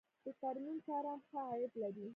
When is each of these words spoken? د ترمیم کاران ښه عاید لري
د 0.25 0.27
ترمیم 0.41 0.77
کاران 0.87 1.19
ښه 1.27 1.39
عاید 1.49 1.73
لري 1.81 2.05